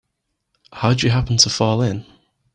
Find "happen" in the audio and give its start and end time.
1.11-1.37